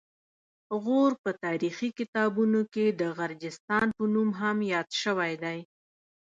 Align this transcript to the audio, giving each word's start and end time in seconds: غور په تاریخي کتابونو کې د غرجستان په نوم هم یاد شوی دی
غور 0.83 1.11
په 1.23 1.31
تاریخي 1.43 1.89
کتابونو 1.99 2.61
کې 2.73 2.85
د 3.01 3.03
غرجستان 3.17 3.87
په 3.97 4.03
نوم 4.13 4.29
هم 4.41 4.57
یاد 4.73 4.89
شوی 5.01 5.33
دی 5.43 5.59